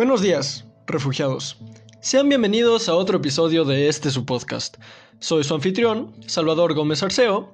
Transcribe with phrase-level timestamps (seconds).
[0.00, 1.58] Buenos días, refugiados.
[2.00, 4.78] Sean bienvenidos a otro episodio de este su podcast.
[5.18, 7.52] Soy su anfitrión, Salvador Gómez Arceo,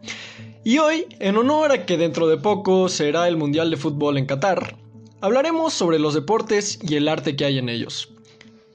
[0.62, 4.26] y hoy, en honor a que dentro de poco será el Mundial de Fútbol en
[4.26, 4.76] Qatar,
[5.20, 8.14] hablaremos sobre los deportes y el arte que hay en ellos.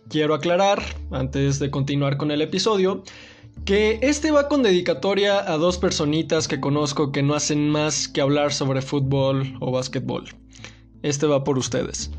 [0.09, 3.05] Quiero aclarar, antes de continuar con el episodio,
[3.63, 8.19] que este va con dedicatoria a dos personitas que conozco que no hacen más que
[8.19, 10.25] hablar sobre fútbol o básquetbol.
[11.03, 12.11] Este va por ustedes.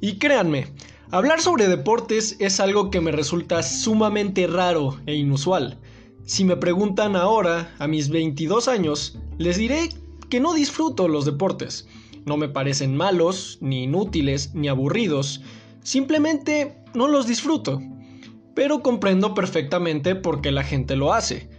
[0.00, 0.68] Y créanme,
[1.10, 5.78] hablar sobre deportes es algo que me resulta sumamente raro e inusual.
[6.24, 9.90] Si me preguntan ahora, a mis 22 años, les diré
[10.30, 11.86] que no disfruto los deportes.
[12.24, 15.42] No me parecen malos, ni inútiles, ni aburridos.
[15.82, 17.82] Simplemente no los disfruto.
[18.54, 21.50] Pero comprendo perfectamente por qué la gente lo hace.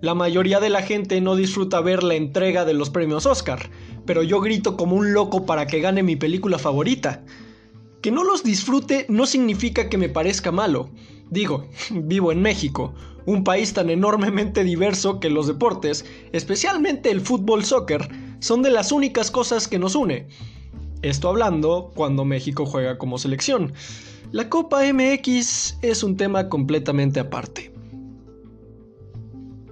[0.00, 3.70] La mayoría de la gente no disfruta ver la entrega de los premios Oscar,
[4.04, 7.24] pero yo grito como un loco para que gane mi película favorita.
[8.04, 10.90] Que no los disfrute no significa que me parezca malo.
[11.30, 12.92] Digo, vivo en México,
[13.24, 18.06] un país tan enormemente diverso que los deportes, especialmente el fútbol soccer,
[18.40, 20.26] son de las únicas cosas que nos une.
[21.00, 23.72] Esto hablando cuando México juega como selección.
[24.32, 27.72] La Copa MX es un tema completamente aparte.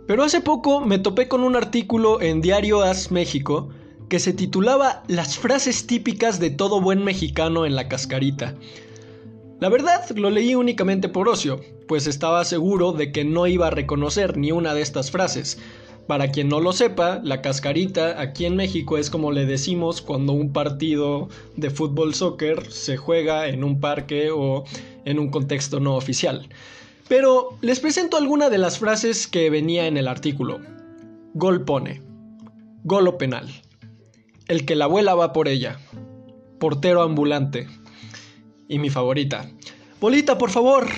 [0.06, 3.68] Pero hace poco me topé con un artículo en Diario As México
[4.12, 8.54] que se titulaba Las frases típicas de todo buen mexicano en la cascarita.
[9.58, 13.70] La verdad, lo leí únicamente por ocio, pues estaba seguro de que no iba a
[13.70, 15.58] reconocer ni una de estas frases.
[16.06, 20.34] Para quien no lo sepa, la cascarita aquí en México es como le decimos cuando
[20.34, 24.64] un partido de fútbol soccer se juega en un parque o
[25.06, 26.50] en un contexto no oficial.
[27.08, 30.60] Pero les presento alguna de las frases que venía en el artículo.
[31.32, 32.02] Gol pone.
[32.84, 33.61] Gol o penal.
[34.48, 35.78] El que la abuela va por ella.
[36.58, 37.68] Portero ambulante.
[38.68, 39.50] Y mi favorita.
[40.00, 40.88] Bolita, por favor.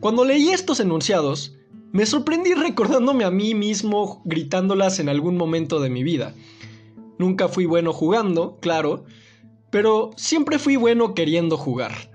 [0.00, 1.56] Cuando leí estos enunciados,
[1.90, 6.34] me sorprendí recordándome a mí mismo gritándolas en algún momento de mi vida.
[7.18, 9.04] Nunca fui bueno jugando, claro,
[9.70, 12.10] pero siempre fui bueno queriendo jugar.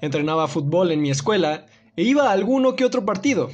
[0.00, 1.66] Entrenaba fútbol en mi escuela
[1.96, 3.50] e iba a alguno que otro partido.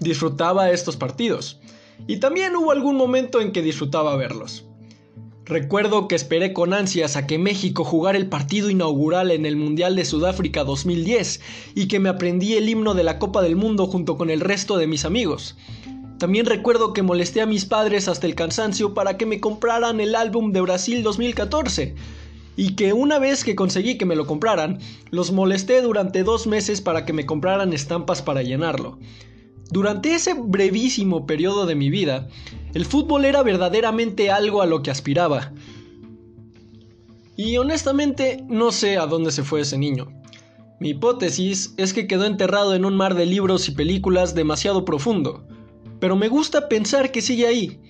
[0.00, 1.60] Disfrutaba estos partidos.
[2.06, 4.67] Y también hubo algún momento en que disfrutaba verlos.
[5.48, 9.96] Recuerdo que esperé con ansias a que México jugara el partido inaugural en el Mundial
[9.96, 11.40] de Sudáfrica 2010
[11.74, 14.76] y que me aprendí el himno de la Copa del Mundo junto con el resto
[14.76, 15.56] de mis amigos.
[16.18, 20.16] También recuerdo que molesté a mis padres hasta el cansancio para que me compraran el
[20.16, 21.94] álbum de Brasil 2014
[22.56, 26.82] y que una vez que conseguí que me lo compraran, los molesté durante dos meses
[26.82, 28.98] para que me compraran estampas para llenarlo.
[29.70, 32.28] Durante ese brevísimo periodo de mi vida,
[32.74, 35.52] el fútbol era verdaderamente algo a lo que aspiraba.
[37.36, 40.08] Y honestamente no sé a dónde se fue ese niño.
[40.80, 45.44] Mi hipótesis es que quedó enterrado en un mar de libros y películas demasiado profundo,
[45.98, 47.80] pero me gusta pensar que sigue ahí,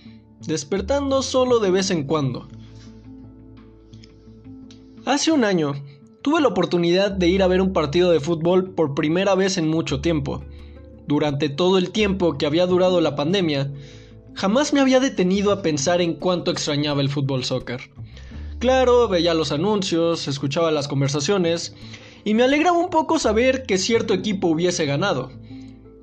[0.47, 2.49] despertando solo de vez en cuando.
[5.05, 5.73] Hace un año,
[6.23, 9.69] tuve la oportunidad de ir a ver un partido de fútbol por primera vez en
[9.69, 10.43] mucho tiempo.
[11.07, 13.73] Durante todo el tiempo que había durado la pandemia,
[14.35, 17.91] jamás me había detenido a pensar en cuánto extrañaba el fútbol soccer.
[18.59, 21.75] Claro, veía los anuncios, escuchaba las conversaciones
[22.25, 25.31] y me alegraba un poco saber que cierto equipo hubiese ganado.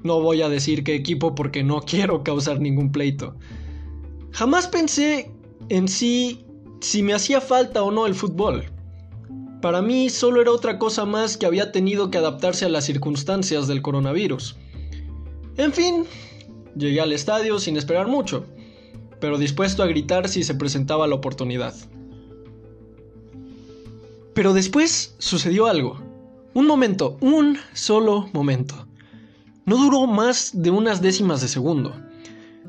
[0.04, 3.36] No voy a decir qué equipo porque no quiero causar ningún pleito.
[4.32, 5.32] Jamás pensé
[5.70, 6.46] en sí
[6.82, 8.66] si me hacía falta o no el fútbol.
[9.62, 13.68] Para mí solo era otra cosa más que había tenido que adaptarse a las circunstancias
[13.68, 14.56] del coronavirus.
[15.58, 16.06] En fin,
[16.76, 18.46] llegué al estadio sin esperar mucho,
[19.20, 21.74] pero dispuesto a gritar si se presentaba la oportunidad.
[24.34, 26.00] Pero después sucedió algo.
[26.54, 28.88] Un momento, un solo momento.
[29.66, 31.94] No duró más de unas décimas de segundo.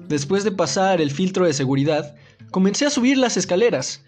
[0.09, 2.15] Después de pasar el filtro de seguridad,
[2.51, 4.05] comencé a subir las escaleras.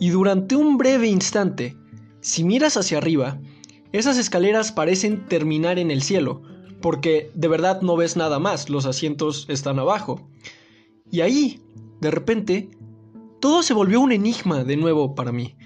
[0.00, 1.76] Y durante un breve instante,
[2.20, 3.38] si miras hacia arriba,
[3.92, 6.42] esas escaleras parecen terminar en el cielo,
[6.80, 10.28] porque de verdad no ves nada más, los asientos están abajo.
[11.10, 11.60] Y ahí,
[12.00, 12.70] de repente,
[13.40, 15.56] todo se volvió un enigma de nuevo para mí.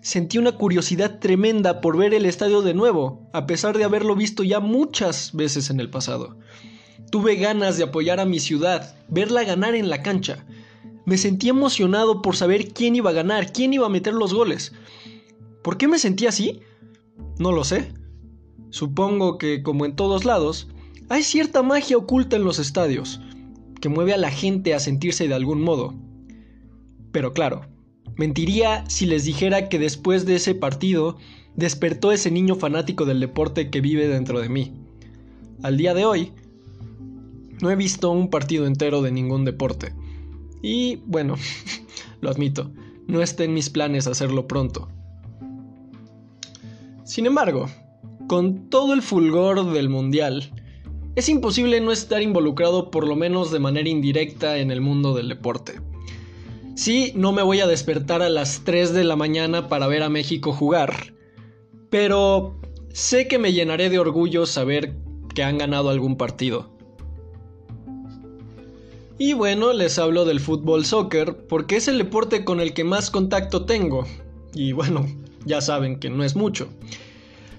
[0.00, 4.42] Sentí una curiosidad tremenda por ver el estadio de nuevo, a pesar de haberlo visto
[4.42, 6.36] ya muchas veces en el pasado.
[7.10, 10.44] Tuve ganas de apoyar a mi ciudad, verla ganar en la cancha.
[11.06, 14.72] Me sentí emocionado por saber quién iba a ganar, quién iba a meter los goles.
[15.62, 16.60] ¿Por qué me sentí así?
[17.38, 17.92] No lo sé.
[18.74, 20.68] Supongo que, como en todos lados,
[21.08, 23.20] hay cierta magia oculta en los estadios,
[23.80, 25.94] que mueve a la gente a sentirse de algún modo.
[27.12, 27.66] Pero claro,
[28.16, 31.16] Mentiría si les dijera que después de ese partido
[31.56, 34.72] despertó ese niño fanático del deporte que vive dentro de mí.
[35.62, 36.32] Al día de hoy,
[37.60, 39.94] no he visto un partido entero de ningún deporte.
[40.62, 41.34] Y bueno,
[42.20, 42.70] lo admito,
[43.08, 44.88] no está en mis planes hacerlo pronto.
[47.04, 47.68] Sin embargo,
[48.26, 50.52] con todo el fulgor del Mundial,
[51.16, 55.28] es imposible no estar involucrado por lo menos de manera indirecta en el mundo del
[55.28, 55.80] deporte.
[56.74, 60.08] Sí, no me voy a despertar a las 3 de la mañana para ver a
[60.08, 61.14] México jugar,
[61.88, 62.56] pero
[62.92, 64.96] sé que me llenaré de orgullo saber
[65.34, 66.74] que han ganado algún partido.
[69.16, 73.10] Y bueno, les hablo del fútbol soccer porque es el deporte con el que más
[73.10, 74.04] contacto tengo.
[74.52, 75.06] Y bueno,
[75.44, 76.68] ya saben que no es mucho.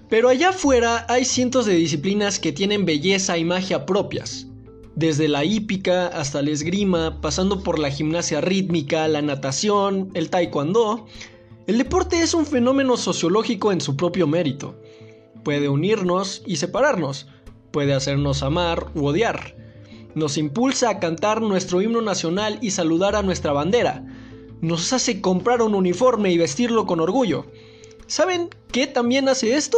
[0.09, 4.47] Pero allá afuera hay cientos de disciplinas que tienen belleza y magia propias.
[4.95, 11.05] Desde la hípica hasta la esgrima, pasando por la gimnasia rítmica, la natación, el taekwondo,
[11.67, 14.79] el deporte es un fenómeno sociológico en su propio mérito.
[15.43, 17.27] Puede unirnos y separarnos,
[17.71, 19.57] puede hacernos amar u odiar.
[20.13, 24.05] Nos impulsa a cantar nuestro himno nacional y saludar a nuestra bandera.
[24.61, 27.47] Nos hace comprar un uniforme y vestirlo con orgullo.
[28.07, 29.77] ¿Saben qué también hace esto?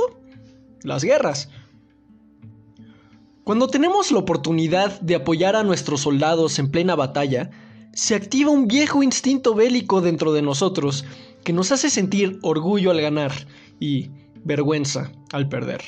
[0.84, 1.50] Las guerras.
[3.44, 7.50] Cuando tenemos la oportunidad de apoyar a nuestros soldados en plena batalla,
[7.94, 11.06] se activa un viejo instinto bélico dentro de nosotros
[11.44, 13.32] que nos hace sentir orgullo al ganar
[13.80, 14.12] y
[14.44, 15.82] vergüenza al perder.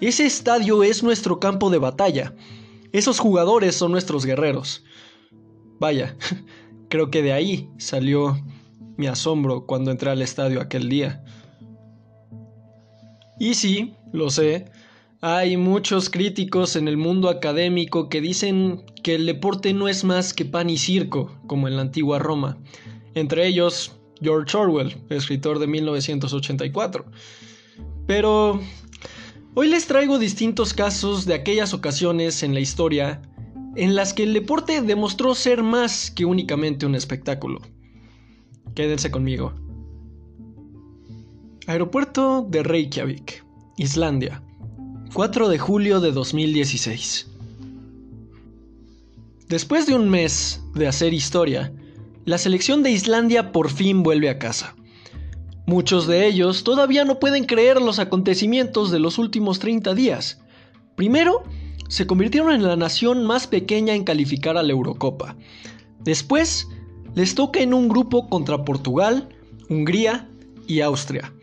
[0.00, 2.34] Ese estadio es nuestro campo de batalla.
[2.92, 4.84] Esos jugadores son nuestros guerreros.
[5.78, 6.16] Vaya,
[6.88, 8.40] creo que de ahí salió
[8.96, 11.24] mi asombro cuando entré al estadio aquel día.
[13.40, 14.66] Y sí, lo sé,
[15.22, 20.34] hay muchos críticos en el mundo académico que dicen que el deporte no es más
[20.34, 22.58] que pan y circo, como en la antigua Roma.
[23.14, 27.06] Entre ellos, George Orwell, escritor de 1984.
[28.06, 28.60] Pero
[29.54, 33.22] hoy les traigo distintos casos de aquellas ocasiones en la historia
[33.74, 37.62] en las que el deporte demostró ser más que únicamente un espectáculo.
[38.74, 39.54] Quédense conmigo.
[41.66, 43.44] Aeropuerto de Reykjavik,
[43.76, 44.42] Islandia,
[45.12, 47.28] 4 de julio de 2016.
[49.46, 51.70] Después de un mes de hacer historia,
[52.24, 54.74] la selección de Islandia por fin vuelve a casa.
[55.66, 60.40] Muchos de ellos todavía no pueden creer los acontecimientos de los últimos 30 días.
[60.96, 61.44] Primero,
[61.88, 65.36] se convirtieron en la nación más pequeña en calificar a la Eurocopa.
[66.00, 66.68] Después,
[67.14, 69.28] les toca en un grupo contra Portugal,
[69.68, 70.26] Hungría
[70.66, 71.34] y Austria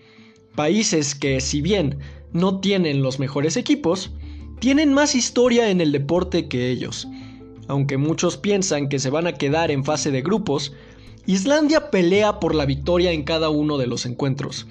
[0.57, 1.99] países que, si bien
[2.33, 4.11] no tienen los mejores equipos,
[4.59, 7.07] tienen más historia en el deporte que ellos.
[7.67, 10.73] Aunque muchos piensan que se van a quedar en fase de grupos,
[11.27, 14.65] Islandia pelea por la victoria en cada uno de los encuentros.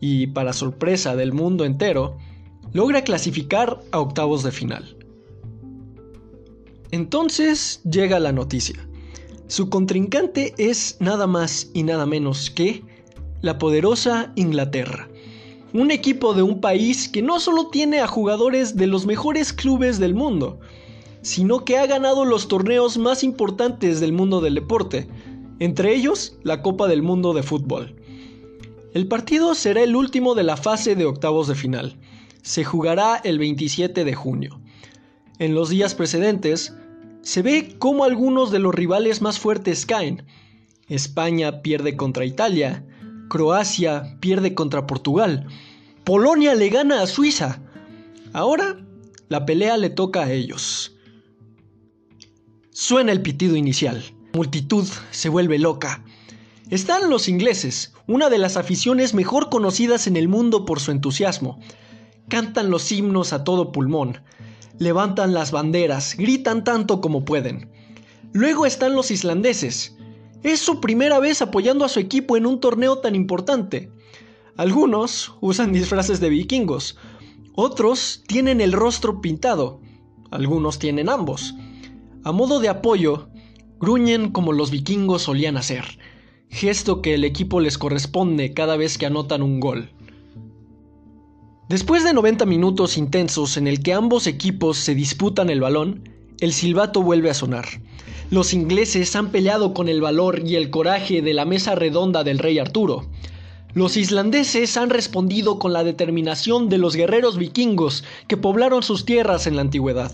[0.00, 2.16] Y, para sorpresa del mundo entero,
[2.72, 4.96] logra clasificar a octavos de final.
[6.90, 8.88] Entonces llega la noticia.
[9.46, 12.82] Su contrincante es nada más y nada menos que
[13.42, 15.08] la poderosa Inglaterra.
[15.74, 19.98] Un equipo de un país que no solo tiene a jugadores de los mejores clubes
[19.98, 20.60] del mundo,
[21.22, 25.08] sino que ha ganado los torneos más importantes del mundo del deporte,
[25.58, 27.96] entre ellos la Copa del Mundo de Fútbol.
[28.94, 31.96] El partido será el último de la fase de octavos de final.
[32.42, 34.60] Se jugará el 27 de junio.
[35.38, 36.76] En los días precedentes,
[37.22, 40.24] se ve cómo algunos de los rivales más fuertes caen.
[40.88, 42.84] España pierde contra Italia,
[43.32, 45.46] Croacia pierde contra Portugal.
[46.04, 47.62] Polonia le gana a Suiza.
[48.34, 48.76] Ahora
[49.30, 50.98] la pelea le toca a ellos.
[52.72, 54.04] Suena el pitido inicial.
[54.34, 56.04] Multitud se vuelve loca.
[56.68, 61.58] Están los ingleses, una de las aficiones mejor conocidas en el mundo por su entusiasmo.
[62.28, 64.20] Cantan los himnos a todo pulmón,
[64.78, 67.72] levantan las banderas, gritan tanto como pueden.
[68.34, 69.96] Luego están los islandeses,
[70.42, 73.90] es su primera vez apoyando a su equipo en un torneo tan importante.
[74.56, 76.96] Algunos usan disfraces de vikingos,
[77.54, 79.80] otros tienen el rostro pintado,
[80.30, 81.54] algunos tienen ambos.
[82.24, 83.28] A modo de apoyo,
[83.78, 85.98] gruñen como los vikingos solían hacer,
[86.48, 89.90] gesto que el equipo les corresponde cada vez que anotan un gol.
[91.68, 96.08] Después de 90 minutos intensos en el que ambos equipos se disputan el balón,
[96.40, 97.66] el silbato vuelve a sonar.
[98.32, 102.38] Los ingleses han peleado con el valor y el coraje de la mesa redonda del
[102.38, 103.04] rey Arturo.
[103.74, 109.46] Los islandeses han respondido con la determinación de los guerreros vikingos que poblaron sus tierras
[109.46, 110.12] en la antigüedad.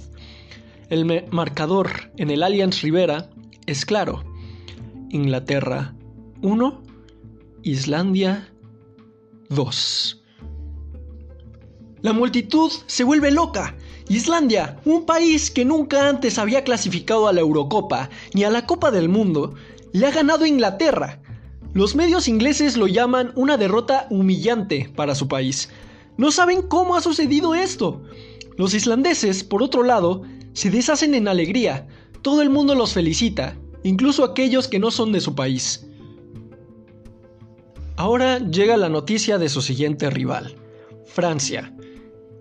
[0.91, 3.31] El marcador en el Allianz Rivera
[3.67, 4.25] es claro.
[5.11, 5.95] Inglaterra
[6.43, 6.83] 1,
[7.63, 8.49] Islandia
[9.51, 10.25] 2.
[12.03, 13.77] La multitud se vuelve loca.
[14.09, 18.91] Islandia, un país que nunca antes había clasificado a la Eurocopa ni a la Copa
[18.91, 19.55] del Mundo,
[19.93, 21.21] le ha ganado Inglaterra.
[21.75, 25.69] Los medios ingleses lo llaman una derrota humillante para su país.
[26.17, 28.03] No saben cómo ha sucedido esto.
[28.57, 30.23] Los islandeses, por otro lado,
[30.55, 31.87] se deshacen en alegría.
[32.23, 35.87] Todo el mundo los felicita, incluso aquellos que no son de su país.
[37.97, 40.57] Ahora llega la noticia de su siguiente rival,
[41.05, 41.75] Francia.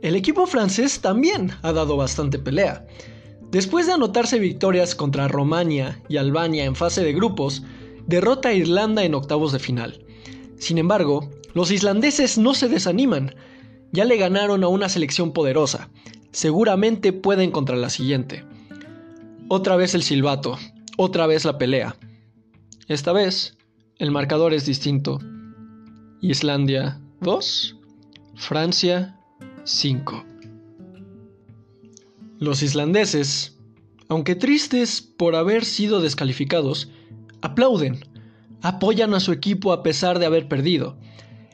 [0.01, 2.85] El equipo francés también ha dado bastante pelea.
[3.49, 7.63] Después de anotarse victorias contra Romania y Albania en fase de grupos,
[8.05, 10.05] derrota a Irlanda en octavos de final.
[10.57, 13.35] Sin embargo, los islandeses no se desaniman.
[13.91, 15.89] Ya le ganaron a una selección poderosa.
[16.31, 18.43] Seguramente pueden contra la siguiente.
[19.47, 20.57] Otra vez el silbato,
[20.97, 21.95] otra vez la pelea.
[22.87, 23.57] Esta vez,
[23.97, 25.19] el marcador es distinto.
[26.21, 27.75] Islandia 2,
[28.35, 29.16] Francia
[29.67, 30.25] 5.
[32.39, 33.57] Los islandeses,
[34.07, 36.87] aunque tristes por haber sido descalificados,
[37.41, 37.99] aplauden,
[38.61, 40.97] apoyan a su equipo a pesar de haber perdido.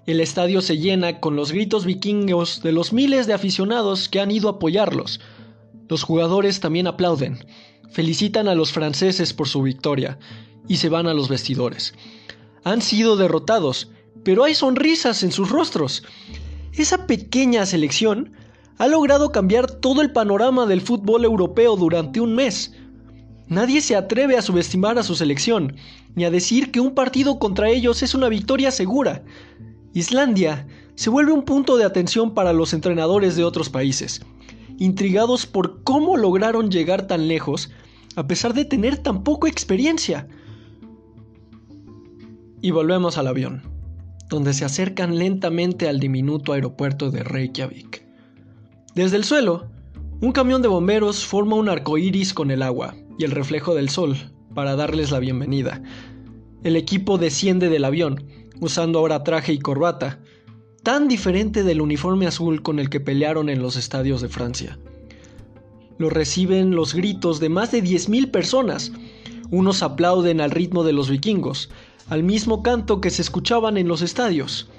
[0.06, 4.30] El estadio se llena con los gritos vikingos de los miles de aficionados que han
[4.30, 5.20] ido a apoyarlos.
[5.90, 7.44] Los jugadores también aplauden,
[7.90, 10.20] felicitan a los franceses por su victoria
[10.68, 11.96] y se van a los vestidores.
[12.64, 13.90] Han sido derrotados,
[14.24, 16.04] pero hay sonrisas en sus rostros.
[16.76, 18.32] Esa pequeña selección
[18.80, 22.74] ha logrado cambiar todo el panorama del fútbol europeo durante un mes.
[23.48, 25.76] Nadie se atreve a subestimar a su selección,
[26.16, 29.24] ni a decir que un partido contra ellos es una victoria segura.
[29.94, 34.22] Islandia se vuelve un punto de atención para los entrenadores de otros países,
[34.80, 37.70] intrigados por cómo lograron llegar tan lejos
[38.16, 40.28] a pesar de tener tan poca experiencia.
[42.62, 43.73] Y volvemos al avión
[44.34, 48.04] donde se acercan lentamente al diminuto aeropuerto de Reykjavik.
[48.96, 49.70] Desde el suelo,
[50.22, 53.90] un camión de bomberos forma un arco iris con el agua y el reflejo del
[53.90, 54.18] sol
[54.56, 55.84] para darles la bienvenida.
[56.64, 58.26] El equipo desciende del avión,
[58.60, 60.20] usando ahora traje y corbata,
[60.82, 64.80] tan diferente del uniforme azul con el que pelearon en los estadios de Francia.
[66.00, 68.92] Lo reciben los gritos de más de 10.000 personas.
[69.52, 71.70] Unos aplauden al ritmo de los vikingos,
[72.10, 74.70] al mismo canto que se escuchaban en los estadios.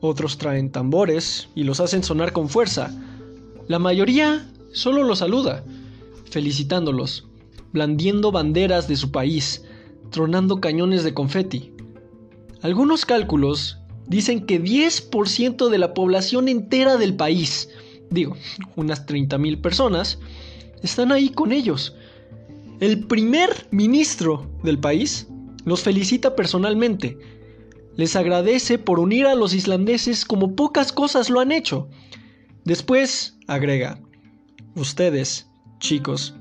[0.00, 2.90] Otros traen tambores y los hacen sonar con fuerza.
[3.66, 5.64] La mayoría solo los saluda,
[6.30, 7.26] felicitándolos,
[7.72, 9.64] blandiendo banderas de su país,
[10.10, 11.72] tronando cañones de confeti.
[12.62, 17.68] Algunos cálculos dicen que 10% de la población entera del país,
[18.10, 18.36] digo,
[18.76, 20.18] unas 30.000 personas,
[20.82, 21.94] están ahí con ellos.
[22.80, 25.27] El primer ministro del país
[25.68, 27.18] los felicita personalmente.
[27.96, 31.88] Les agradece por unir a los islandeses como pocas cosas lo han hecho.
[32.64, 34.00] Después agrega,
[34.74, 35.48] ustedes,
[35.78, 36.34] chicos,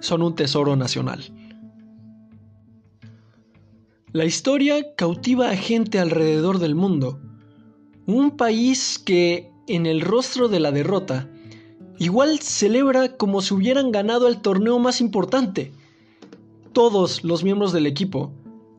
[0.00, 1.24] son un tesoro nacional.
[4.12, 7.20] La historia cautiva a gente alrededor del mundo.
[8.06, 11.28] Un país que, en el rostro de la derrota,
[11.98, 15.72] igual celebra como si hubieran ganado el torneo más importante.
[16.72, 18.32] Todos los miembros del equipo,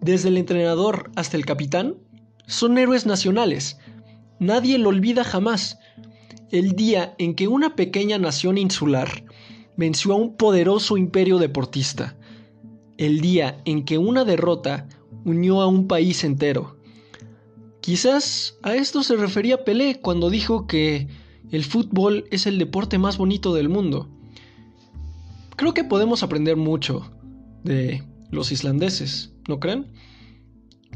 [0.06, 1.96] desde el entrenador hasta el capitán,
[2.46, 3.80] son héroes nacionales.
[4.40, 5.80] Nadie lo olvida jamás.
[6.52, 9.26] El día en que una pequeña nación insular
[9.76, 12.16] venció a un poderoso imperio deportista.
[12.98, 14.88] El día en que una derrota
[15.26, 16.78] unió a un país entero.
[17.82, 21.08] Quizás a esto se refería Pelé cuando dijo que
[21.50, 24.08] el fútbol es el deporte más bonito del mundo.
[25.56, 27.12] Creo que podemos aprender mucho
[27.64, 29.88] de los islandeses, ¿no creen?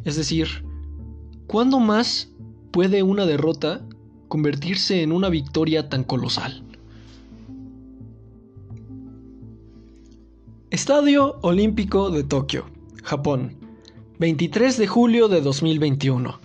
[0.05, 0.47] Es decir,
[1.47, 2.31] ¿cuándo más
[2.71, 3.85] puede una derrota
[4.27, 6.63] convertirse en una victoria tan colosal?
[10.71, 12.65] Estadio Olímpico de Tokio,
[13.03, 13.57] Japón,
[14.19, 16.39] 23 de julio de 2021.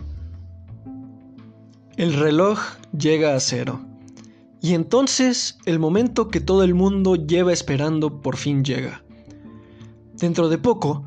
[1.96, 2.58] El reloj
[2.98, 3.80] llega a cero.
[4.62, 9.04] Y entonces el momento que todo el mundo lleva esperando por fin llega.
[10.14, 11.04] Dentro de poco,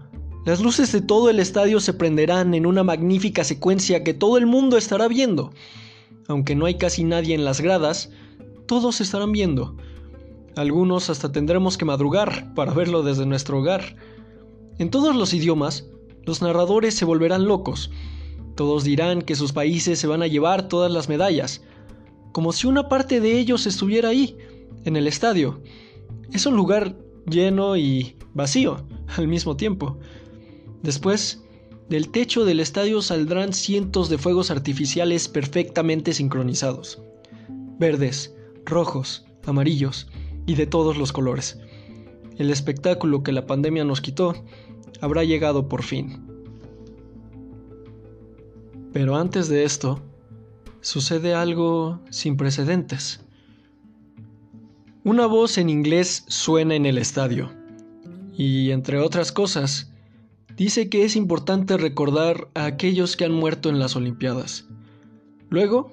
[0.47, 4.45] las luces de todo el estadio se prenderán en una magnífica secuencia que todo el
[4.45, 5.51] mundo estará viendo.
[6.29, 8.11] Aunque no hay casi nadie en las gradas,
[8.65, 9.75] todos estarán viendo.
[10.55, 13.97] Algunos hasta tendremos que madrugar para verlo desde nuestro hogar.
[14.77, 15.89] En todos los idiomas,
[16.23, 17.91] los narradores se volverán locos.
[18.55, 21.61] Todos dirán que sus países se van a llevar todas las medallas,
[22.31, 24.37] como si una parte de ellos estuviera ahí,
[24.85, 25.59] en el estadio.
[26.31, 26.95] Es un lugar
[27.29, 28.85] lleno y vacío
[29.17, 29.97] al mismo tiempo.
[30.83, 31.43] Después,
[31.89, 37.01] del techo del estadio saldrán cientos de fuegos artificiales perfectamente sincronizados.
[37.79, 40.07] Verdes, rojos, amarillos
[40.45, 41.59] y de todos los colores.
[42.37, 44.35] El espectáculo que la pandemia nos quitó
[45.01, 46.25] habrá llegado por fin.
[48.93, 50.01] Pero antes de esto,
[50.81, 53.21] sucede algo sin precedentes.
[55.03, 57.49] Una voz en inglés suena en el estadio
[58.35, 59.93] y, entre otras cosas,
[60.57, 64.67] dice que es importante recordar a aquellos que han muerto en las Olimpiadas.
[65.49, 65.91] Luego,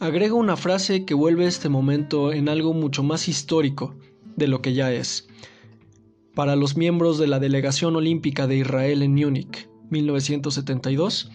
[0.00, 3.96] agrega una frase que vuelve este momento en algo mucho más histórico
[4.36, 5.26] de lo que ya es.
[6.34, 11.30] Para los miembros de la Delegación Olímpica de Israel en Múnich, 1972,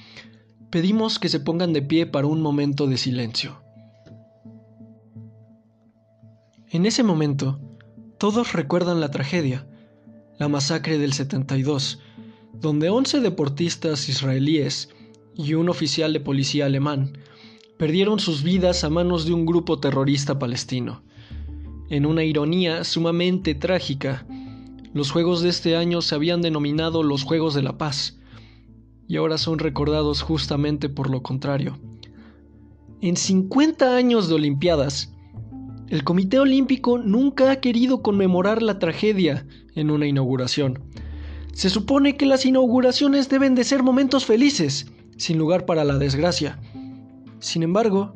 [0.70, 3.62] pedimos que se pongan de pie para un momento de silencio.
[6.70, 7.60] En ese momento,
[8.18, 9.68] todos recuerdan la tragedia,
[10.38, 12.00] la masacre del 72,
[12.54, 14.90] donde 11 deportistas israelíes
[15.36, 17.18] y un oficial de policía alemán
[17.78, 21.02] perdieron sus vidas a manos de un grupo terrorista palestino.
[21.90, 24.26] En una ironía sumamente trágica,
[24.94, 28.20] los Juegos de este año se habían denominado los Juegos de la Paz,
[29.08, 31.80] y ahora son recordados justamente por lo contrario.
[33.02, 35.14] En 50 años de Olimpiadas,
[35.88, 40.84] el Comité Olímpico nunca ha querido conmemorar la tragedia en una inauguración.
[41.54, 44.88] Se supone que las inauguraciones deben de ser momentos felices,
[45.18, 46.60] sin lugar para la desgracia.
[47.40, 48.14] Sin embargo,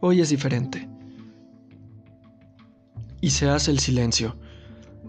[0.00, 0.88] hoy es diferente.
[3.20, 4.36] Y se hace el silencio.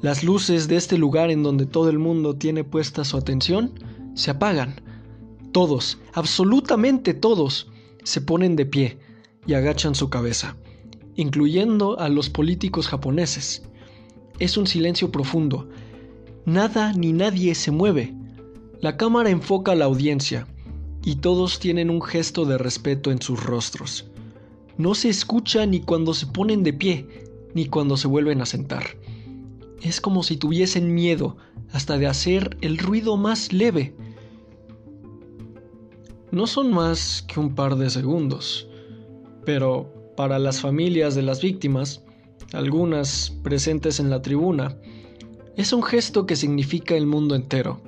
[0.02, 3.74] Las luces de este lugar en donde todo el mundo tiene puesta su atención
[4.16, 4.82] se apagan.
[5.52, 7.70] Todos, absolutamente todos,
[8.04, 8.98] se ponen de pie
[9.46, 10.56] y agachan su cabeza,
[11.16, 13.64] incluyendo a los políticos japoneses.
[14.40, 15.70] Es un silencio profundo,
[16.46, 18.16] Nada ni nadie se mueve.
[18.80, 20.48] La cámara enfoca a la audiencia
[21.04, 24.10] y todos tienen un gesto de respeto en sus rostros.
[24.78, 27.08] No se escucha ni cuando se ponen de pie,
[27.54, 28.98] ni cuando se vuelven a sentar.
[29.82, 31.38] Es como si tuviesen miedo
[31.72, 33.96] hasta de hacer el ruido más leve.
[36.32, 38.68] No son más que un par de segundos,
[39.46, 42.04] pero para las familias de las víctimas,
[42.54, 44.78] algunas presentes en la tribuna,
[45.58, 47.82] es un gesto que significa el mundo entero.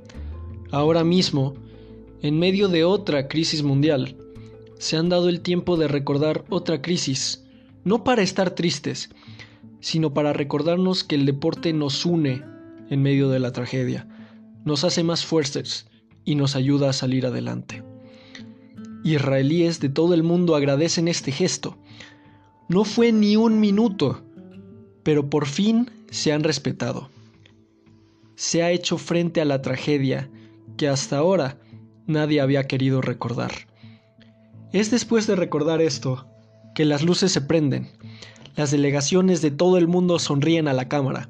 [0.71, 1.54] Ahora mismo,
[2.21, 4.17] en medio de otra crisis mundial,
[4.78, 7.45] se han dado el tiempo de recordar otra crisis,
[7.86, 9.10] no para estar tristes,
[9.80, 12.43] sino para recordarnos que el deporte nos une
[12.89, 14.08] en medio de la tragedia,
[14.65, 15.88] nos hace más fuertes
[16.26, 17.84] y nos ayuda a salir adelante.
[19.06, 21.78] Israelíes de todo el mundo agradecen este gesto.
[22.69, 24.21] No fue ni un minuto,
[25.04, 27.12] pero por fin se han respetado
[28.36, 30.30] se ha hecho frente a la tragedia
[30.78, 31.60] que hasta ahora
[32.06, 33.52] nadie había querido recordar.
[34.72, 36.28] Es después de recordar esto
[36.76, 37.91] que las luces se prenden,
[38.56, 41.30] las delegaciones de todo el mundo sonríen a la cámara,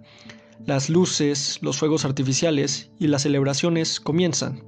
[0.66, 4.64] las luces, los fuegos artificiales y las celebraciones comienzan.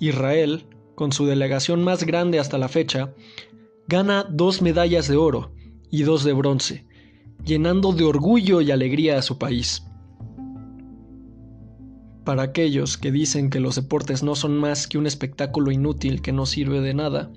[0.00, 3.14] Israel, con su delegación más grande hasta la fecha,
[3.86, 5.52] gana dos medallas de oro
[5.90, 6.86] y dos de bronce,
[7.44, 9.84] llenando de orgullo y alegría a su país.
[12.24, 16.32] Para aquellos que dicen que los deportes no son más que un espectáculo inútil que
[16.32, 17.30] no sirve de nada,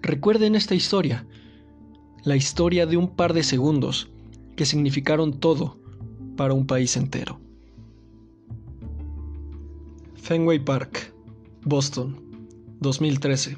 [0.00, 1.24] recuerden esta historia,
[2.24, 4.08] la historia de un par de segundos
[4.56, 5.78] que significaron todo
[6.36, 7.40] para un país entero.
[10.16, 11.12] Fenway Park,
[11.64, 12.16] Boston,
[12.80, 13.56] 2013.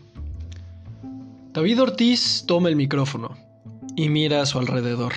[1.52, 3.36] David Ortiz toma el micrófono
[3.96, 5.12] y mira a su alrededor.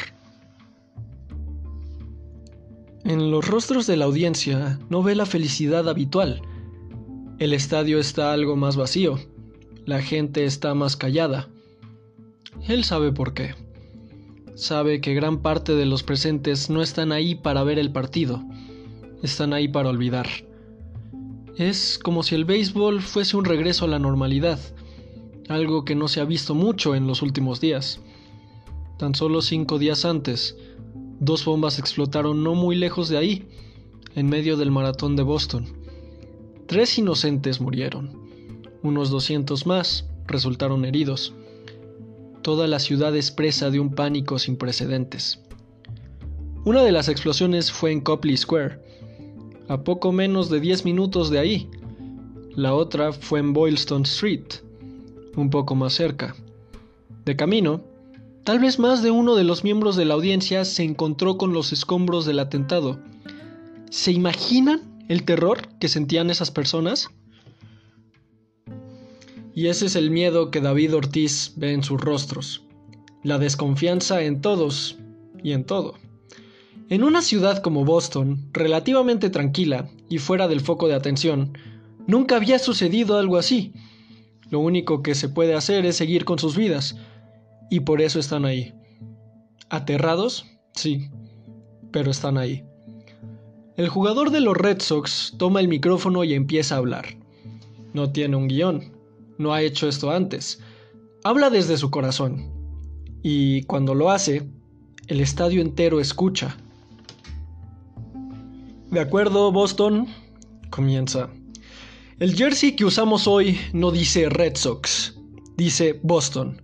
[3.07, 6.41] En los rostros de la audiencia no ve la felicidad habitual.
[7.39, 9.17] El estadio está algo más vacío.
[9.85, 11.47] La gente está más callada.
[12.67, 13.55] Él sabe por qué.
[14.55, 18.43] Sabe que gran parte de los presentes no están ahí para ver el partido.
[19.23, 20.27] Están ahí para olvidar.
[21.55, 24.59] Es como si el béisbol fuese un regreso a la normalidad,
[25.47, 28.01] algo que no se ha visto mucho en los últimos días.
[28.97, 30.57] Tan solo cinco días antes,
[31.19, 33.47] Dos bombas explotaron no muy lejos de ahí,
[34.15, 35.65] en medio del maratón de Boston.
[36.67, 38.27] Tres inocentes murieron.
[38.83, 41.33] Unos 200 más resultaron heridos.
[42.41, 45.41] Toda la ciudad es presa de un pánico sin precedentes.
[46.65, 48.79] Una de las explosiones fue en Copley Square,
[49.67, 51.69] a poco menos de 10 minutos de ahí.
[52.55, 54.45] La otra fue en Boylston Street,
[55.35, 56.35] un poco más cerca.
[57.25, 57.81] De camino,
[58.47, 61.73] Tal vez más de uno de los miembros de la audiencia se encontró con los
[61.73, 62.97] escombros del atentado.
[63.89, 67.09] ¿Se imaginan el terror que sentían esas personas?
[69.53, 72.63] Y ese es el miedo que David Ortiz ve en sus rostros,
[73.21, 74.97] la desconfianza en todos
[75.43, 75.95] y en todo.
[76.87, 81.57] En una ciudad como Boston, relativamente tranquila y fuera del foco de atención,
[82.07, 83.73] nunca había sucedido algo así.
[84.49, 86.95] Lo único que se puede hacer es seguir con sus vidas,
[87.69, 88.73] y por eso están ahí.
[89.69, 90.45] ¿Aterrados?
[90.73, 91.09] Sí,
[91.91, 92.63] pero están ahí.
[93.75, 97.05] El jugador de los Red Sox toma el micrófono y empieza a hablar.
[97.93, 98.93] No tiene un guion,
[99.37, 100.59] no ha hecho esto antes.
[101.23, 102.51] Habla desde su corazón.
[103.21, 104.49] Y cuando lo hace,
[105.07, 106.57] el estadio entero escucha.
[108.89, 110.07] De acuerdo, Boston,
[110.69, 111.29] comienza.
[112.19, 115.19] El jersey que usamos hoy no dice Red Sox,
[115.55, 116.61] dice Boston.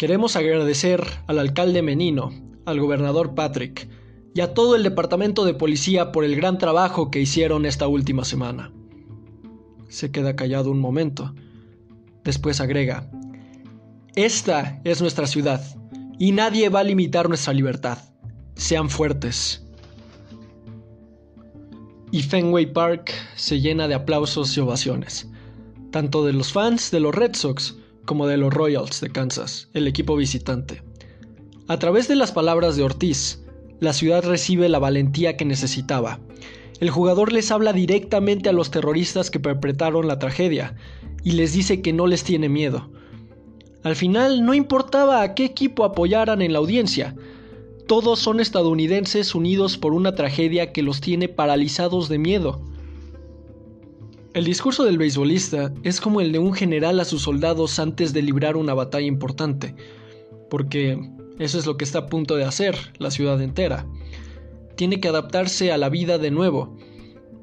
[0.00, 2.30] Queremos agradecer al alcalde Menino,
[2.64, 3.86] al gobernador Patrick
[4.34, 8.24] y a todo el departamento de policía por el gran trabajo que hicieron esta última
[8.24, 8.72] semana.
[9.88, 11.34] Se queda callado un momento.
[12.24, 13.10] Después agrega,
[14.14, 15.62] Esta es nuestra ciudad
[16.18, 17.98] y nadie va a limitar nuestra libertad.
[18.54, 19.66] Sean fuertes
[22.10, 25.28] y Fenway Park se llena de aplausos y ovaciones,
[25.90, 29.86] tanto de los fans de los Red Sox como de los Royals de Kansas, el
[29.86, 30.82] equipo visitante.
[31.68, 33.44] A través de las palabras de Ortiz,
[33.80, 36.20] la ciudad recibe la valentía que necesitaba.
[36.80, 40.76] El jugador les habla directamente a los terroristas que perpetraron la tragedia
[41.22, 42.90] y les dice que no les tiene miedo.
[43.82, 47.14] Al final no importaba a qué equipo apoyaran en la audiencia,
[47.90, 52.62] todos son estadounidenses unidos por una tragedia que los tiene paralizados de miedo.
[54.32, 58.22] El discurso del beisbolista es como el de un general a sus soldados antes de
[58.22, 59.74] librar una batalla importante,
[60.48, 61.00] porque
[61.40, 63.86] eso es lo que está a punto de hacer la ciudad entera.
[64.76, 66.76] Tiene que adaptarse a la vida de nuevo.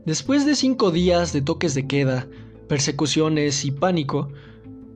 [0.05, 2.29] Después de cinco días de toques de queda,
[2.69, 4.29] persecuciones y pánico,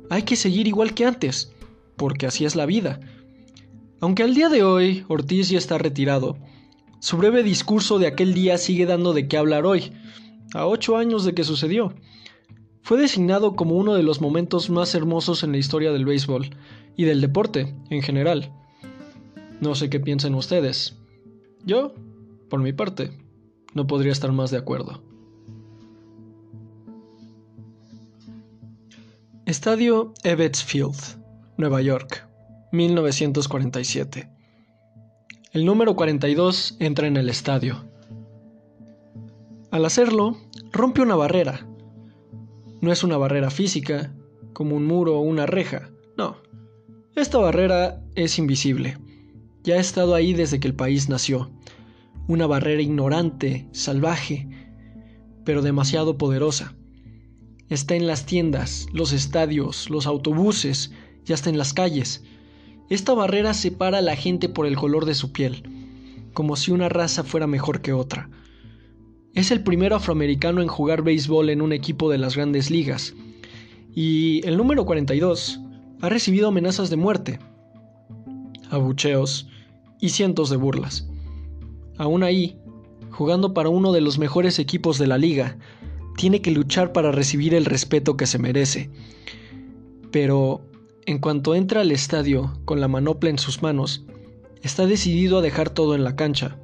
[0.10, 1.52] hay que seguir igual que antes,
[1.98, 3.02] porque así es la vida.
[4.00, 6.38] Aunque al día de hoy Ortiz ya está retirado,
[7.02, 9.92] su breve discurso de aquel día sigue dando de qué hablar hoy,
[10.54, 11.94] a ocho años de que sucedió.
[12.84, 16.50] Fue designado como uno de los momentos más hermosos en la historia del béisbol
[16.96, 18.52] y del deporte en general.
[19.60, 20.98] No sé qué piensan ustedes.
[21.64, 21.94] Yo,
[22.50, 23.12] por mi parte,
[23.74, 25.04] no podría estar más de acuerdo.
[29.46, 31.22] Estadio Ebbets Field,
[31.58, 32.28] Nueva York,
[32.72, 34.30] 1947.
[35.52, 37.91] El número 42 entra en el estadio.
[39.72, 40.36] Al hacerlo,
[40.74, 41.66] rompe una barrera.
[42.82, 44.14] No es una barrera física,
[44.52, 46.36] como un muro o una reja, no.
[47.16, 48.98] Esta barrera es invisible.
[49.64, 51.52] Ya ha estado ahí desde que el país nació.
[52.28, 54.50] Una barrera ignorante, salvaje,
[55.46, 56.76] pero demasiado poderosa.
[57.70, 60.92] Está en las tiendas, los estadios, los autobuses
[61.26, 62.26] y hasta en las calles.
[62.90, 65.64] Esta barrera separa a la gente por el color de su piel,
[66.34, 68.30] como si una raza fuera mejor que otra.
[69.34, 73.14] Es el primer afroamericano en jugar béisbol en un equipo de las grandes ligas,
[73.94, 75.62] y el número 42
[76.02, 77.40] ha recibido amenazas de muerte,
[78.70, 79.48] abucheos
[80.00, 81.08] y cientos de burlas.
[81.98, 82.58] Aún ahí,
[83.10, 85.58] jugando para uno de los mejores equipos de la liga,
[86.18, 88.90] tiene que luchar para recibir el respeto que se merece.
[90.12, 90.62] Pero
[91.06, 94.04] en cuanto entra al estadio con la manopla en sus manos,
[94.62, 96.58] está decidido a dejar todo en la cancha.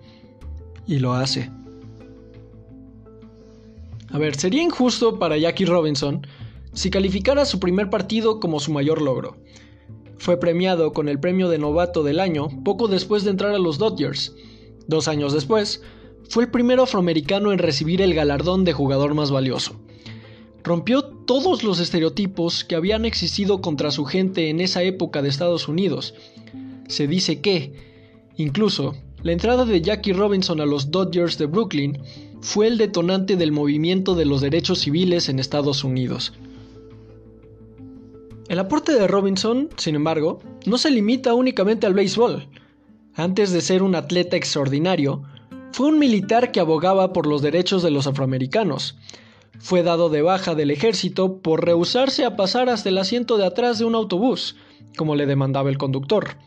[0.86, 1.52] Y lo hace.
[4.10, 6.26] A ver, sería injusto para Jackie Robinson
[6.74, 9.38] si calificara su primer partido como su mayor logro.
[10.18, 13.78] Fue premiado con el premio de novato del año poco después de entrar a los
[13.78, 14.36] Dodgers.
[14.88, 15.82] Dos años después,
[16.30, 19.80] fue el primer afroamericano en recibir el galardón de jugador más valioso
[20.68, 25.68] rompió todos los estereotipos que habían existido contra su gente en esa época de Estados
[25.68, 26.14] Unidos.
[26.88, 27.74] Se dice que,
[28.36, 32.02] incluso, la entrada de Jackie Robinson a los Dodgers de Brooklyn
[32.48, 36.32] fue el detonante del movimiento de los derechos civiles en Estados Unidos.
[38.48, 42.48] El aporte de Robinson, sin embargo, no se limita únicamente al béisbol.
[43.16, 45.24] Antes de ser un atleta extraordinario,
[45.74, 48.98] fue un militar que abogaba por los derechos de los afroamericanos,
[49.60, 53.78] fue dado de baja del ejército por rehusarse a pasar hasta el asiento de atrás
[53.78, 54.56] de un autobús,
[54.96, 56.38] como le demandaba el conductor.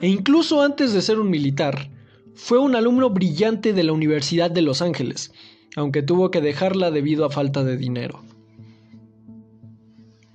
[0.00, 1.92] E incluso antes de ser un militar,
[2.38, 5.32] fue un alumno brillante de la Universidad de Los Ángeles,
[5.74, 8.22] aunque tuvo que dejarla debido a falta de dinero.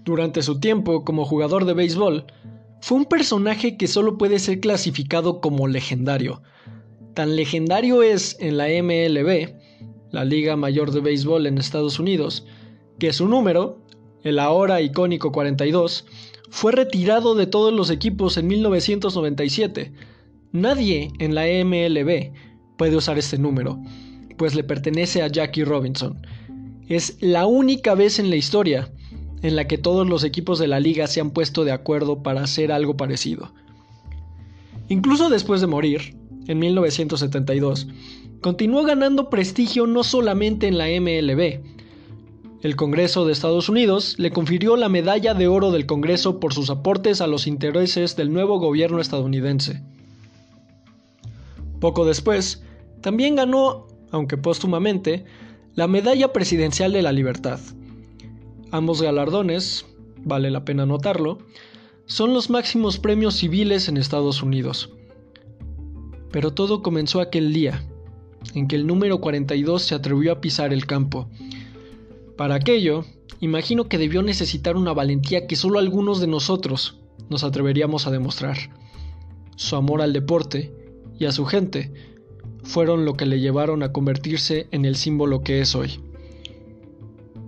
[0.04, 2.26] Durante su tiempo como jugador de béisbol,
[2.82, 6.42] fue un personaje que solo puede ser clasificado como legendario.
[7.14, 9.54] Tan legendario es en la MLB
[10.12, 12.46] la Liga Mayor de Béisbol en Estados Unidos,
[13.00, 13.80] que su número,
[14.24, 16.06] el ahora icónico 42,
[16.50, 19.94] fue retirado de todos los equipos en 1997.
[20.54, 22.32] Nadie en la MLB
[22.78, 23.82] puede usar este número,
[24.38, 26.28] pues le pertenece a Jackie Robinson.
[26.88, 28.94] Es la única vez en la historia
[29.42, 32.44] en la que todos los equipos de la liga se han puesto de acuerdo para
[32.44, 33.52] hacer algo parecido.
[34.90, 37.88] Incluso después de morir, en 1972,
[38.40, 41.64] continuó ganando prestigio no solamente en la MLB,
[42.62, 46.70] el Congreso de Estados Unidos le confirió la Medalla de Oro del Congreso por sus
[46.70, 49.82] aportes a los intereses del nuevo gobierno estadounidense.
[51.84, 52.64] Poco después,
[53.02, 55.26] también ganó, aunque póstumamente,
[55.76, 57.60] la Medalla Presidencial de la Libertad.
[58.72, 59.86] Ambos galardones,
[60.24, 61.40] vale la pena notarlo,
[62.06, 64.92] son los máximos premios civiles en Estados Unidos.
[66.32, 67.84] Pero todo comenzó aquel día,
[68.56, 71.28] en que el número 42 se atrevió a pisar el campo,
[72.38, 73.04] para aquello,
[73.42, 78.56] imagino que debió necesitar una valentía que solo algunos de nosotros nos atreveríamos a demostrar.
[79.58, 80.83] Su amor al deporte
[81.18, 81.92] y a su gente
[82.64, 86.02] fueron lo que le llevaron a convertirse en el símbolo que es hoy.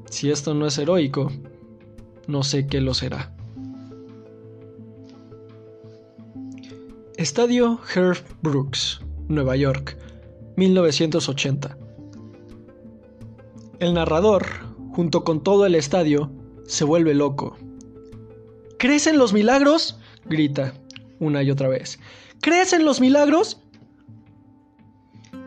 [0.10, 1.32] Si esto no es heroico,
[2.28, 3.36] no sé qué lo será.
[7.18, 9.98] Estadio Herb Brooks, Nueva York,
[10.58, 11.78] 1980.
[13.80, 16.32] El narrador junto con todo el estadio,
[16.66, 17.58] se vuelve loco.
[18.80, 20.00] ¿Crees en los milagros?
[20.24, 20.74] grita
[21.20, 22.00] una y otra vez.
[22.42, 23.62] ¿Crees en los milagros?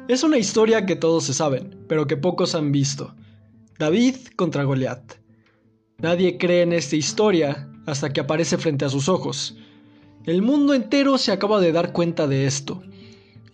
[0.09, 3.14] Es una historia que todos se saben, pero que pocos han visto.
[3.79, 5.14] David contra Goliat.
[5.98, 9.57] Nadie cree en esta historia hasta que aparece frente a sus ojos.
[10.24, 12.83] El mundo entero se acaba de dar cuenta de esto.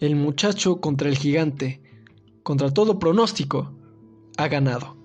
[0.01, 1.81] El muchacho contra el gigante,
[2.43, 3.73] contra todo pronóstico,
[4.37, 4.97] ha ganado.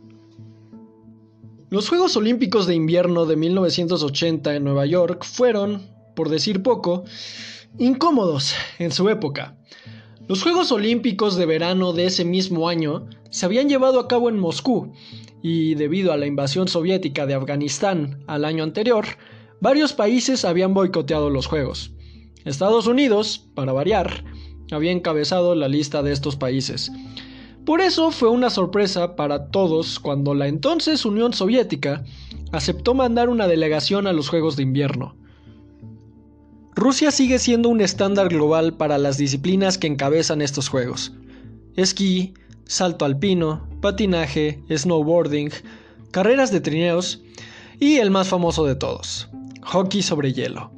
[1.70, 5.84] Los Juegos Olímpicos de Invierno de 1980 en Nueva York fueron,
[6.16, 7.04] por decir poco,
[7.78, 9.58] incómodos en su época.
[10.28, 14.38] Los Juegos Olímpicos de verano de ese mismo año se habían llevado a cabo en
[14.38, 14.94] Moscú
[15.42, 19.06] y debido a la invasión soviética de Afganistán al año anterior,
[19.62, 21.92] varios países habían boicoteado los Juegos.
[22.46, 24.24] Estados Unidos, para variar,
[24.72, 26.92] había encabezado la lista de estos países.
[27.66, 32.04] Por eso fue una sorpresa para todos cuando la entonces Unión Soviética
[32.52, 35.16] aceptó mandar una delegación a los Juegos de Invierno.
[36.76, 41.14] Rusia sigue siendo un estándar global para las disciplinas que encabezan estos Juegos.
[41.76, 42.34] Esquí,
[42.66, 45.52] salto alpino, patinaje, snowboarding,
[46.12, 47.22] carreras de trineos
[47.80, 49.30] y el más famoso de todos,
[49.64, 50.72] hockey sobre hielo.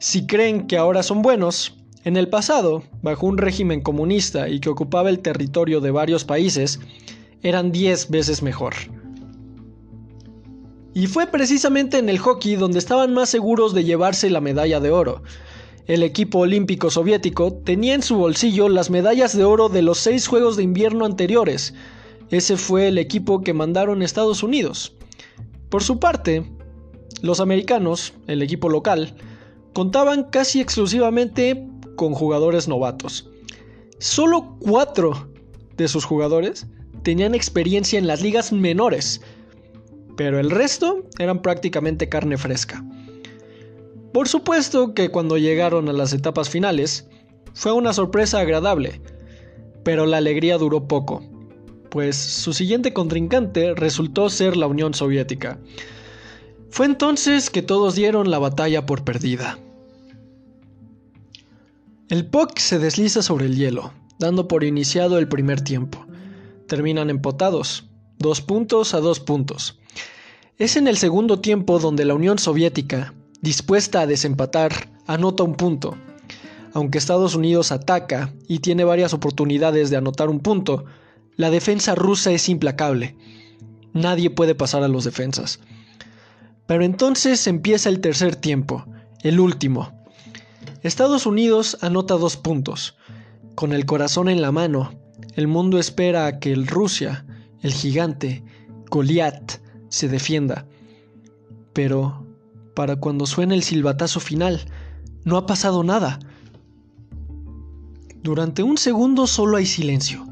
[0.00, 4.70] Si creen que ahora son buenos, en el pasado, bajo un régimen comunista y que
[4.70, 6.80] ocupaba el territorio de varios países,
[7.42, 8.74] eran 10 veces mejor.
[10.94, 14.90] Y fue precisamente en el hockey donde estaban más seguros de llevarse la medalla de
[14.90, 15.22] oro.
[15.86, 20.26] El equipo olímpico soviético tenía en su bolsillo las medallas de oro de los seis
[20.26, 21.74] Juegos de Invierno anteriores.
[22.30, 24.94] Ese fue el equipo que mandaron Estados Unidos.
[25.70, 26.44] Por su parte,
[27.22, 29.14] los americanos, el equipo local,
[29.72, 33.30] contaban casi exclusivamente con jugadores novatos.
[33.98, 35.28] Solo cuatro
[35.76, 36.66] de sus jugadores
[37.02, 39.20] tenían experiencia en las ligas menores,
[40.18, 42.84] pero el resto eran prácticamente carne fresca.
[44.12, 47.06] Por supuesto que cuando llegaron a las etapas finales,
[47.54, 49.00] fue una sorpresa agradable,
[49.84, 51.22] pero la alegría duró poco,
[51.88, 55.60] pues su siguiente contrincante resultó ser la Unión Soviética.
[56.68, 59.56] Fue entonces que todos dieron la batalla por perdida.
[62.08, 66.04] El puck se desliza sobre el hielo, dando por iniciado el primer tiempo.
[66.66, 69.77] Terminan empotados, dos puntos a dos puntos.
[70.58, 75.96] Es en el segundo tiempo donde la Unión Soviética, dispuesta a desempatar, anota un punto.
[76.74, 80.84] Aunque Estados Unidos ataca y tiene varias oportunidades de anotar un punto,
[81.36, 83.16] la defensa rusa es implacable.
[83.92, 85.60] Nadie puede pasar a los defensas.
[86.66, 88.84] Pero entonces empieza el tercer tiempo,
[89.22, 89.92] el último,
[90.82, 92.96] Estados Unidos anota dos puntos.
[93.56, 94.92] Con el corazón en la mano,
[95.34, 97.26] el mundo espera a que el Rusia,
[97.62, 98.44] el gigante,
[98.88, 99.54] Goliat,
[99.88, 100.66] se defienda.
[101.72, 102.26] Pero,
[102.74, 104.60] para cuando suene el silbatazo final,
[105.24, 106.18] no ha pasado nada.
[108.22, 110.26] Durante un segundo solo hay silencio.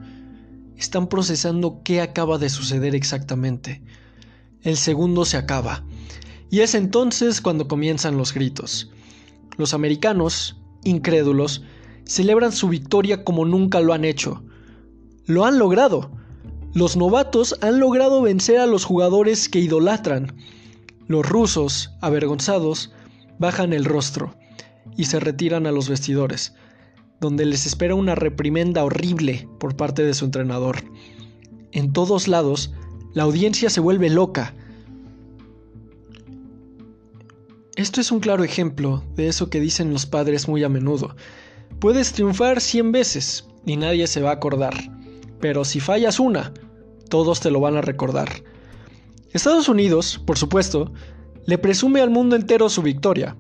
[0.77, 3.83] Están procesando qué acaba de suceder exactamente.
[4.63, 5.85] El segundo se acaba.
[6.51, 8.91] Y es entonces cuando comienzan los gritos.
[9.57, 11.63] Los americanos, incrédulos,
[12.05, 14.45] celebran su victoria como nunca lo han hecho.
[15.25, 16.11] Lo han logrado.
[16.77, 20.37] Los novatos han logrado vencer a los jugadores que idolatran.
[21.09, 22.93] Los rusos, avergonzados,
[23.39, 24.35] bajan el rostro
[24.95, 26.55] y se retiran a los vestidores,
[27.19, 30.83] donde les espera una reprimenda horrible por parte de su entrenador.
[31.73, 32.75] En todos lados,
[33.15, 34.53] la audiencia se vuelve loca.
[37.77, 41.17] Esto es un claro ejemplo de eso que dicen los padres muy a menudo.
[41.79, 44.75] Puedes triunfar cien veces y nadie se va a acordar,
[45.41, 46.53] pero si fallas una,
[47.09, 48.29] todos te lo van a recordar.
[49.33, 50.93] Estados Unidos, por supuesto,
[51.47, 53.37] le presume al mundo entero su victoria.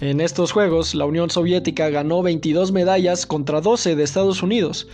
[0.00, 4.88] En estos Juegos, la Unión Soviética ganó 22 medallas contra 12 de Estados Unidos,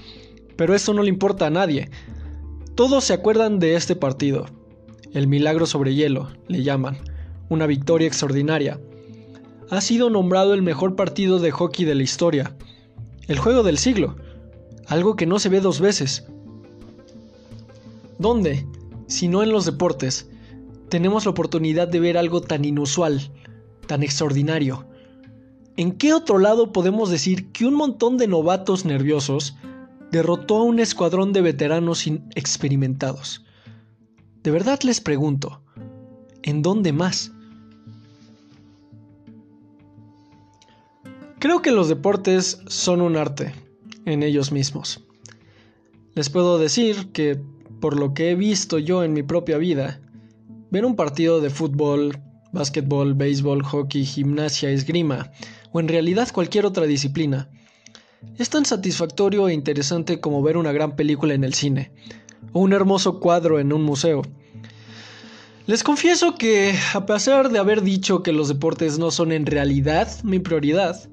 [0.56, 1.90] pero esto no le importa a nadie.
[2.74, 4.46] Todos se acuerdan de este partido.
[5.12, 6.98] El milagro sobre hielo, le llaman,
[7.48, 8.80] una victoria extraordinaria.
[9.70, 12.56] Ha sido nombrado el mejor partido de hockey de la historia,
[13.26, 14.16] el juego del siglo,
[14.88, 16.26] algo que no se ve dos veces.
[18.18, 18.66] ¿Dónde?
[19.06, 20.28] Si no en los deportes,
[20.88, 23.30] tenemos la oportunidad de ver algo tan inusual,
[23.86, 24.86] tan extraordinario.
[25.76, 29.56] ¿En qué otro lado podemos decir que un montón de novatos nerviosos
[30.10, 33.44] derrotó a un escuadrón de veteranos experimentados?
[34.42, 35.60] De verdad les pregunto,
[36.42, 37.32] ¿en dónde más?
[41.38, 43.52] Creo que los deportes son un arte
[44.08, 45.04] en ellos mismos.
[46.14, 47.40] Les puedo decir que
[47.80, 50.00] por lo que he visto yo en mi propia vida,
[50.70, 52.18] ver un partido de fútbol,
[52.52, 55.30] básquetbol, béisbol, hockey, gimnasia, esgrima,
[55.72, 57.50] o en realidad cualquier otra disciplina,
[58.36, 61.92] es tan satisfactorio e interesante como ver una gran película en el cine,
[62.52, 64.22] o un hermoso cuadro en un museo.
[65.66, 70.08] Les confieso que, a pesar de haber dicho que los deportes no son en realidad
[70.24, 71.08] mi prioridad,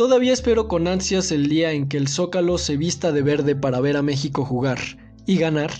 [0.00, 3.80] todavía espero con ansias el día en que el Zócalo se vista de verde para
[3.80, 4.78] ver a México jugar
[5.26, 5.70] y ganar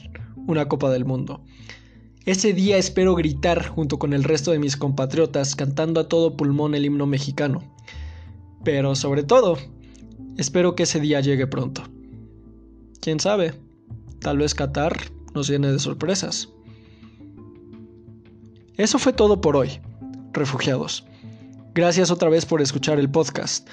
[0.47, 1.43] una Copa del Mundo.
[2.27, 6.75] Ese día espero gritar junto con el resto de mis compatriotas cantando a todo pulmón
[6.75, 7.63] el himno mexicano.
[8.63, 9.57] Pero sobre todo,
[10.37, 11.85] espero que ese día llegue pronto.
[13.01, 13.55] ¿Quién sabe?
[14.21, 14.99] Tal vez Qatar
[15.33, 16.51] nos llene de sorpresas.
[18.77, 19.81] Eso fue todo por hoy,
[20.35, 21.07] refugiados.
[21.73, 23.67] Gracias otra vez por escuchar el podcast.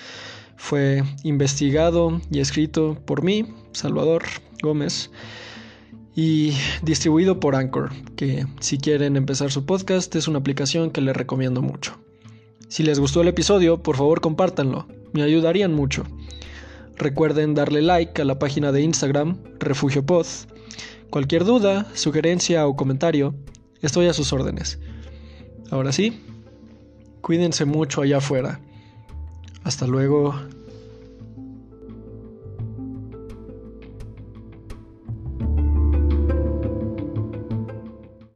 [0.57, 4.23] Fue investigado y escrito por mí, Salvador
[4.61, 5.11] Gómez
[6.15, 11.15] y distribuido por Anchor, que si quieren empezar su podcast es una aplicación que les
[11.15, 11.99] recomiendo mucho.
[12.69, 16.03] Si les gustó el episodio, por favor compártanlo, me ayudarían mucho.
[16.97, 20.25] Recuerden darle like a la página de Instagram, Refugio Pod.
[21.11, 23.35] Cualquier duda, sugerencia o comentario,
[23.83, 24.79] estoy a sus órdenes.
[25.69, 26.19] Ahora sí,
[27.21, 28.59] cuídense mucho allá afuera.
[29.67, 30.33] Hasta luego.